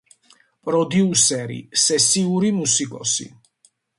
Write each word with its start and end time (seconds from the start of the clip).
პროდიუსერი, 0.69 1.59
სესიური 1.83 2.51
მუსიკოსი. 2.61 3.31